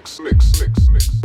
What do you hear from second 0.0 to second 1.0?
mix, mix, mix,